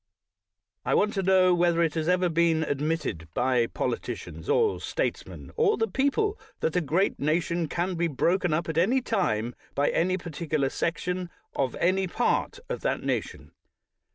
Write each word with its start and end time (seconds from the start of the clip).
I 0.83 0.95
want 0.95 1.13
to 1.13 1.21
know 1.21 1.53
whether 1.53 1.79
it 1.83 1.93
has 1.93 2.07
ever 2.09 2.27
been 2.27 2.63
ad 2.63 2.81
mitted 2.81 3.27
by 3.35 3.67
politicians, 3.67 4.49
or 4.49 4.81
statesmen, 4.81 5.51
or 5.55 5.77
the 5.77 5.87
people, 5.87 6.39
that 6.61 6.75
a 6.75 6.81
great 6.81 7.19
nation 7.19 7.67
can 7.67 7.93
be 7.93 8.07
broken 8.07 8.51
up 8.51 8.67
at 8.67 8.79
any 8.79 9.01
time 9.03 9.53
by 9.75 9.91
any 9.91 10.17
particular 10.17 10.69
section 10.69 11.29
of 11.55 11.75
any 11.75 12.07
part 12.07 12.57
of 12.67 12.81
that 12.81 13.03
nation. 13.03 13.51